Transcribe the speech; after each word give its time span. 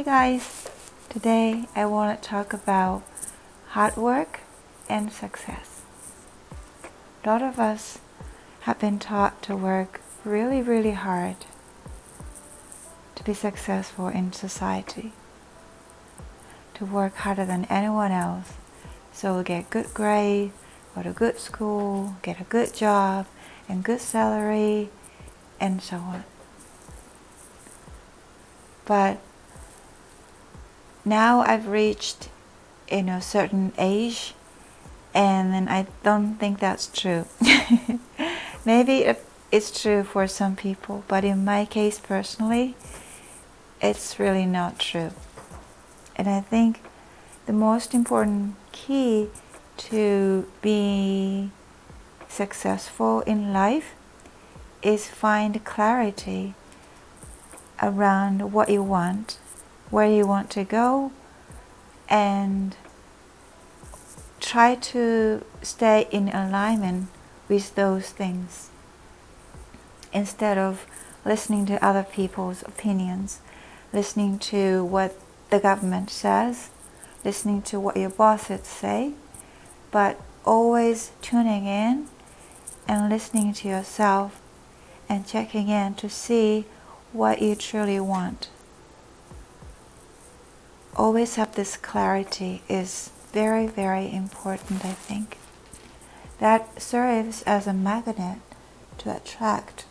Hey 0.00 0.06
guys, 0.06 0.66
today 1.10 1.66
I 1.76 1.84
want 1.84 2.22
to 2.22 2.26
talk 2.26 2.54
about 2.54 3.02
hard 3.72 3.98
work 3.98 4.40
and 4.88 5.12
success. 5.12 5.82
A 7.22 7.28
lot 7.28 7.42
of 7.42 7.58
us 7.58 7.98
have 8.60 8.78
been 8.78 8.98
taught 8.98 9.42
to 9.42 9.54
work 9.54 10.00
really, 10.24 10.62
really 10.62 10.92
hard 10.92 11.36
to 13.14 13.22
be 13.22 13.34
successful 13.34 14.08
in 14.08 14.32
society, 14.32 15.12
to 16.72 16.86
work 16.86 17.16
harder 17.16 17.44
than 17.44 17.66
anyone 17.66 18.10
else, 18.10 18.54
so 19.12 19.36
we 19.36 19.44
get 19.44 19.68
good 19.68 19.92
grades, 19.92 20.54
go 20.94 21.02
to 21.02 21.10
good 21.10 21.38
school, 21.38 22.16
get 22.22 22.40
a 22.40 22.44
good 22.44 22.72
job, 22.72 23.26
and 23.68 23.84
good 23.84 24.00
salary, 24.00 24.88
and 25.60 25.82
so 25.82 25.96
on. 25.98 26.24
But 28.86 29.20
now 31.10 31.40
I've 31.40 31.66
reached 31.66 32.30
you 32.90 33.02
know 33.02 33.20
certain 33.20 33.72
age 33.76 34.34
and 35.12 35.52
then 35.52 35.68
I 35.68 35.86
don't 36.04 36.36
think 36.36 36.60
that's 36.60 36.86
true. 36.86 37.26
Maybe 38.64 39.12
it's 39.50 39.82
true 39.82 40.04
for 40.04 40.28
some 40.28 40.54
people, 40.54 41.02
but 41.08 41.24
in 41.24 41.44
my 41.44 41.64
case 41.64 41.98
personally, 41.98 42.76
it's 43.82 44.20
really 44.20 44.46
not 44.46 44.78
true. 44.78 45.10
And 46.14 46.28
I 46.28 46.40
think 46.40 46.80
the 47.46 47.52
most 47.52 47.92
important 47.92 48.54
key 48.70 49.30
to 49.88 50.46
be 50.62 51.50
successful 52.28 53.22
in 53.22 53.52
life 53.52 53.94
is 54.82 55.08
find 55.08 55.64
clarity 55.64 56.54
around 57.82 58.52
what 58.52 58.68
you 58.68 58.82
want 58.82 59.38
where 59.90 60.08
you 60.08 60.26
want 60.26 60.50
to 60.50 60.64
go 60.64 61.12
and 62.08 62.76
try 64.40 64.74
to 64.74 65.44
stay 65.62 66.08
in 66.10 66.28
alignment 66.28 67.08
with 67.48 67.74
those 67.74 68.10
things 68.10 68.70
instead 70.12 70.56
of 70.56 70.86
listening 71.24 71.66
to 71.66 71.84
other 71.84 72.02
people's 72.02 72.62
opinions, 72.62 73.40
listening 73.92 74.38
to 74.38 74.84
what 74.84 75.14
the 75.50 75.60
government 75.60 76.10
says, 76.10 76.70
listening 77.24 77.60
to 77.60 77.78
what 77.78 77.96
your 77.96 78.10
bosses 78.10 78.66
say, 78.66 79.12
but 79.90 80.20
always 80.44 81.10
tuning 81.20 81.66
in 81.66 82.06
and 82.88 83.10
listening 83.10 83.52
to 83.52 83.68
yourself 83.68 84.40
and 85.08 85.26
checking 85.26 85.68
in 85.68 85.94
to 85.94 86.08
see 86.08 86.64
what 87.12 87.42
you 87.42 87.54
truly 87.54 88.00
want 88.00 88.48
always 91.00 91.36
have 91.36 91.54
this 91.54 91.78
clarity 91.78 92.62
is 92.68 93.08
very, 93.32 93.66
very 93.66 94.12
important, 94.12 94.84
I 94.84 94.92
think. 94.92 95.38
That 96.40 96.82
serves 96.82 97.42
as 97.44 97.66
a 97.66 97.72
magnet 97.72 98.40
to 98.98 99.16
attract 99.16 99.86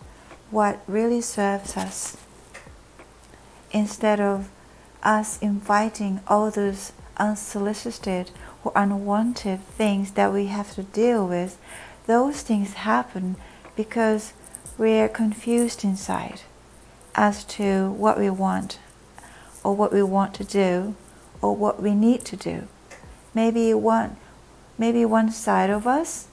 what 0.52 0.84
really 0.86 1.22
serves 1.22 1.76
us 1.76 2.16
instead 3.72 4.20
of 4.20 4.50
us 5.02 5.40
inviting 5.40 6.20
all 6.28 6.52
those 6.52 6.94
unsolicited 7.18 8.30
or 8.64 8.72
unwanted 8.76 9.62
things 9.62 10.12
that 10.12 10.32
we 10.32 10.46
have 10.46 10.76
to 10.76 10.84
deal 10.84 11.28
with. 11.28 11.58
Those 12.06 12.42
things 12.44 12.74
happen 12.74 13.36
because 13.76 14.34
we're 14.78 15.10
confused 15.10 15.84
inside 15.84 16.42
as 17.16 17.44
to 17.46 17.90
what 17.94 18.20
we 18.20 18.30
want 18.30 18.78
or 19.64 19.76
what 19.76 19.94
we 19.94 20.02
want 20.04 20.34
to 20.36 20.44
do 20.44 20.96
or 21.42 21.56
what 21.56 21.82
we 21.82 21.94
need 21.94 22.26
to 22.26 22.36
do. 22.36 22.68
Maybe 23.34 23.74
one, 23.74 24.18
maybe 24.78 25.06
one 25.06 25.32
side 25.32 25.70
of 25.70 25.88
us 25.88 26.28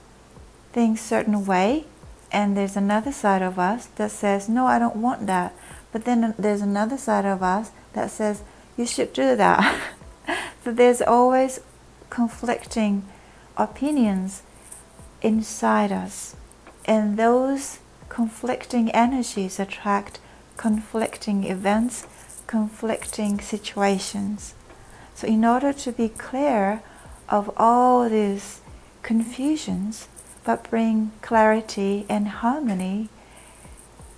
thinks 0.73 1.01
certain 1.01 1.47
way, 1.47 1.87
and 2.33 2.57
there's 2.57 2.77
another 2.77 3.13
side 3.13 3.43
of 3.43 3.59
us 3.59 3.87
that 3.97 4.11
says, 4.11 4.49
"No, 4.49 4.67
I 4.67 4.79
don't 4.79 4.97
want 4.97 5.27
that." 5.27 5.53
But 5.93 6.05
then 6.05 6.35
there's 6.39 6.61
another 6.61 6.99
side 6.99 7.25
of 7.25 7.43
us 7.43 7.71
that 7.93 8.11
says, 8.11 8.43
"You 8.77 8.87
should 8.87 9.13
do 9.13 9.37
that." 9.37 9.81
so 10.65 10.73
there's 10.73 11.01
always 11.01 11.61
conflicting 12.11 13.05
opinions 13.57 14.43
inside 15.23 15.93
us, 15.93 16.37
and 16.85 17.17
those 17.17 17.79
conflicting 18.09 18.91
energies 18.91 19.59
attract 19.59 20.19
conflicting 20.57 21.45
events 21.45 22.07
conflicting 22.47 23.41
situations. 23.41 24.55
So, 25.15 25.27
in 25.27 25.45
order 25.45 25.73
to 25.73 25.93
be 25.93 26.09
clear 26.09 26.83
of 27.29 27.51
all 27.57 28.09
these 28.09 28.61
confusions, 29.03 30.09
but 30.45 30.69
bring 30.71 31.13
clarity 31.23 32.07
and 32.09 32.29
harmony, 32.29 33.09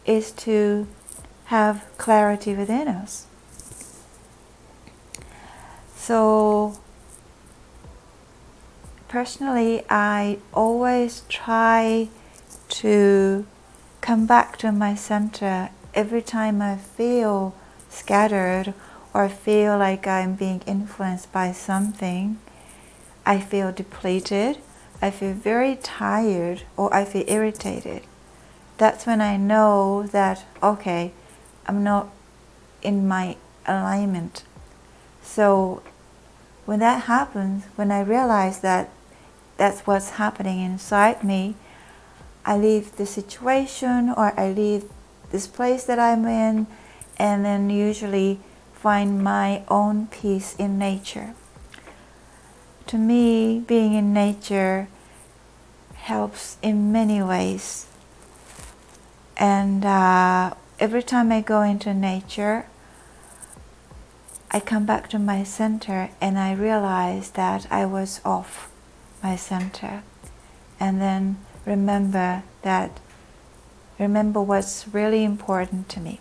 is 0.05 0.33
to 0.33 0.87
have 1.47 1.87
clarity 1.99 2.55
within 2.55 2.89
us. 2.89 3.27
So, 5.97 6.79
personally, 9.09 9.85
I 9.91 10.39
always 10.53 11.23
try 11.29 12.09
to 12.69 13.47
come 14.01 14.27
back 14.27 14.57
to 14.59 14.73
my 14.73 14.95
center 14.95 15.71
every 15.95 16.23
time 16.23 16.63
I 16.63 16.77
feel 16.77 17.55
scattered 17.89 18.75
or 19.15 19.29
feel 19.29 19.79
like 19.79 20.07
I'm 20.07 20.35
being 20.35 20.63
influenced 20.67 21.33
by 21.33 21.53
something, 21.53 22.39
I 23.25 23.41
feel 23.41 23.73
depleted, 23.73 24.59
I 25.01 25.11
feel 25.11 25.33
very 25.33 25.77
tired, 25.77 26.63
or 26.77 26.93
I 26.95 27.05
feel 27.05 27.25
irritated. 27.27 28.03
That's 28.79 29.07
when 29.07 29.21
I 29.21 29.37
know 29.37 30.07
that, 30.13 30.45
okay, 30.63 31.13
I'm 31.67 31.83
not 31.83 32.09
in 32.83 33.07
my 33.09 33.37
alignment. 33.67 34.45
So 35.23 35.83
when 36.65 36.79
that 36.81 37.05
happens, 37.05 37.65
when 37.77 37.91
I 37.91 38.01
realize 38.01 38.61
that 38.61 38.91
that's 39.57 39.81
what's 39.87 40.11
happening 40.11 40.61
inside 40.61 41.25
me, 41.25 41.57
I 42.45 42.57
leave 42.57 42.97
the 42.97 43.07
situation 43.07 44.09
or 44.11 44.33
I 44.39 44.51
leave 44.51 44.85
this 45.31 45.47
place 45.47 45.85
that 45.85 45.99
I'm 45.99 46.25
in 46.25 46.67
and 47.19 47.45
then 47.45 47.69
usually 47.71 48.41
find 48.73 49.23
my 49.23 49.63
own 49.69 50.07
peace 50.07 50.55
in 50.57 50.79
nature. 50.79 51.35
To 52.87 52.97
me, 52.97 53.59
being 53.59 53.95
in 53.95 54.13
nature 54.13 54.89
helps 55.95 56.57
in 56.63 56.93
many 56.93 57.23
ways. 57.23 57.87
And 59.37 59.85
uh, 59.85 60.55
every 60.79 61.03
time 61.03 61.33
I 61.33 61.41
go 61.41 61.63
into 61.63 61.93
nature, 61.93 62.67
I 64.51 64.61
come 64.61 64.87
back 64.87 65.11
to 65.11 65.19
my 65.19 65.43
center 65.43 66.11
and 66.21 66.39
I 66.39 66.53
realize 66.53 67.33
that 67.33 67.67
I 67.71 67.85
was 67.85 68.21
off 68.25 68.71
my 69.23 69.37
center. 69.37 70.03
And 70.81 71.01
then 71.01 71.39
remember 71.67 72.45
that, 72.63 73.01
remember 73.99 74.41
what's 74.41 74.87
really 74.89 75.25
important 75.25 75.89
to 75.91 76.01
me 76.01 76.21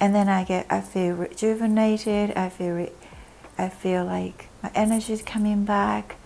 and 0.00 0.14
then 0.14 0.28
I 0.28 0.44
get 0.44 0.66
I 0.70 0.80
feel 0.80 1.14
rejuvenated. 1.14 2.36
I 2.36 2.48
feel 2.48 2.74
re- 2.74 2.92
I 3.56 3.68
feel 3.68 4.04
like 4.04 4.48
my 4.62 4.70
energy 4.74 5.12
is 5.12 5.22
coming 5.22 5.64
back, 5.64 6.16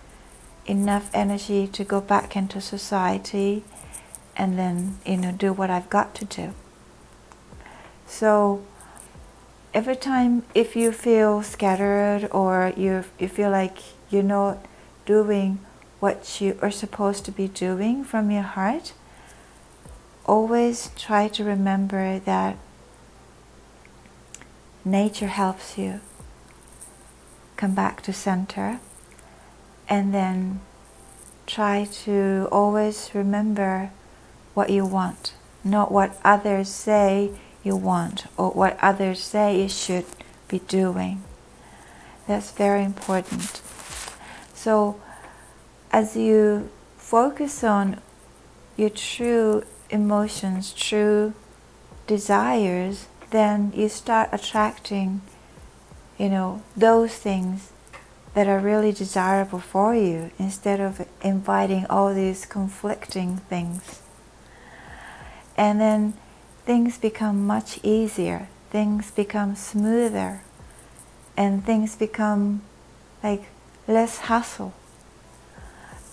enough 0.65 1.09
energy 1.13 1.67
to 1.67 1.83
go 1.83 1.99
back 1.99 2.35
into 2.35 2.61
society, 2.61 3.63
and 4.37 4.57
then 4.57 4.99
you 5.05 5.17
know 5.17 5.31
do 5.31 5.53
what 5.53 5.69
I've 5.69 5.89
got 5.89 6.13
to 6.15 6.25
do. 6.25 6.53
So 8.05 8.63
every 9.73 9.95
time 9.95 10.43
if 10.53 10.75
you 10.75 10.91
feel 10.91 11.41
scattered 11.41 12.29
or 12.31 12.73
you 12.77 13.03
you 13.17 13.27
feel 13.27 13.49
like 13.49 13.77
you're 14.09 14.23
not 14.23 14.63
doing 15.05 15.59
what 15.99 16.39
you 16.39 16.57
are 16.61 16.71
supposed 16.71 17.25
to 17.25 17.31
be 17.31 17.47
doing 17.47 18.03
from 18.03 18.29
your 18.29 18.43
heart, 18.43 18.93
always 20.25 20.91
try 20.95 21.27
to 21.29 21.43
remember 21.43 22.19
that 22.19 22.57
nature 24.85 25.27
helps 25.27 25.77
you 25.77 25.99
come 27.55 27.73
back 27.73 28.01
to 28.03 28.13
center 28.13 28.79
and 29.87 30.13
then 30.13 30.59
try 31.45 31.85
to 31.85 32.47
always 32.51 33.11
remember 33.13 33.91
what 34.53 34.69
you 34.69 34.85
want, 34.85 35.33
not 35.63 35.91
what 35.91 36.19
others 36.23 36.69
say 36.69 37.31
you 37.63 37.75
want 37.75 38.25
or 38.37 38.51
what 38.51 38.77
others 38.81 39.21
say 39.21 39.61
you 39.61 39.69
should 39.69 40.05
be 40.47 40.59
doing. 40.59 41.23
That's 42.27 42.51
very 42.51 42.83
important. 42.83 43.61
So, 44.53 44.99
as 45.91 46.15
you 46.15 46.69
focus 46.97 47.63
on 47.63 47.99
your 48.77 48.89
true 48.89 49.63
emotions, 49.89 50.73
true 50.73 51.33
desires, 52.07 53.07
then 53.33 53.73
you 53.75 53.89
start 53.89 54.29
attracting 54.31 55.21
you 56.17 56.29
know, 56.29 56.61
those 56.75 57.15
things 57.15 57.71
that 58.33 58.47
are 58.47 58.59
really 58.59 58.91
desirable 58.91 59.59
for 59.59 59.95
you 59.95 60.31
instead 60.39 60.79
of 60.79 61.05
inviting 61.21 61.85
all 61.87 62.13
these 62.13 62.45
conflicting 62.45 63.37
things. 63.37 64.01
And 65.55 65.79
then 65.79 66.13
things 66.65 66.97
become 66.97 67.45
much 67.45 67.79
easier, 67.83 68.47
things 68.69 69.11
become 69.11 69.55
smoother, 69.55 70.41
and 71.37 71.63
things 71.65 71.95
become 71.95 72.61
like 73.21 73.43
less 73.87 74.19
hassle. 74.19 74.73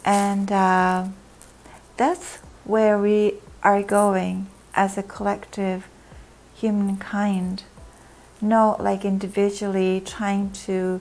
And 0.05 0.51
uh, 0.51 1.09
that's 1.97 2.39
where 2.65 2.99
we 2.99 3.35
are 3.63 3.83
going 3.83 4.49
as 4.75 4.99
a 4.99 5.03
collective 5.03 5.89
humankind, 6.61 7.65
not 8.41 8.83
like 8.83 9.05
individually 9.05 10.03
trying 10.05 10.51
to 10.67 11.01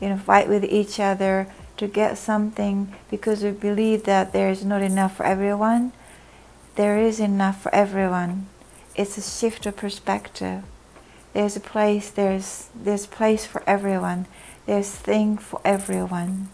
you 0.00 0.08
know, 0.08 0.16
fight 0.16 0.48
with 0.48 0.64
each 0.64 0.98
other 0.98 1.46
to 1.76 1.86
get 1.86 2.18
something 2.18 2.94
because 3.10 3.42
we 3.42 3.50
believe 3.50 4.04
that 4.04 4.32
there 4.32 4.50
is 4.50 4.64
not 4.64 4.82
enough 4.82 5.16
for 5.16 5.24
everyone. 5.24 5.92
There 6.76 6.98
is 6.98 7.20
enough 7.20 7.62
for 7.62 7.74
everyone. 7.74 8.46
It's 8.94 9.18
a 9.18 9.22
shift 9.22 9.66
of 9.66 9.76
perspective. 9.76 10.62
There's 11.32 11.56
a 11.56 11.60
place, 11.60 12.10
there's 12.10 12.68
there's 12.74 13.06
place 13.06 13.46
for 13.46 13.62
everyone. 13.66 14.26
There's 14.66 14.90
thing 14.90 15.38
for 15.38 15.60
everyone. 15.64 16.48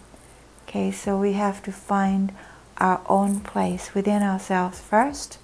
Okay, 0.69 0.91
so 0.91 1.19
we 1.19 1.33
have 1.33 1.63
to 1.63 1.73
find 1.73 2.33
our 2.79 3.01
own 3.09 3.41
place 3.41 3.95
within 3.95 4.23
ourselves 4.23 4.81
first, 4.81 5.39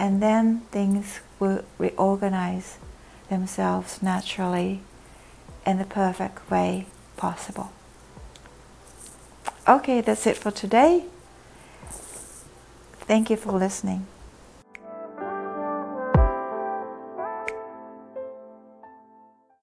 and 0.00 0.22
then 0.22 0.60
things 0.72 1.20
will 1.38 1.62
reorganize 1.76 2.78
themselves 3.28 4.02
naturally 4.02 4.80
in 5.66 5.76
the 5.76 5.84
perfect 5.84 6.50
way 6.50 6.86
possible. 7.18 7.70
Okay, 9.68 10.00
that's 10.00 10.26
it 10.26 10.38
for 10.38 10.50
today. 10.50 11.04
Thank 13.02 13.28
you 13.28 13.36
for 13.36 13.52
listening. 13.52 14.06